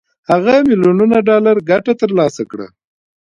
هغه 0.29 0.53
میلیونونه 0.67 1.17
ډالر 1.27 1.57
ګټه 1.69 1.93
تر 1.99 2.09
لاسه 2.17 2.43
کړه 2.51 2.67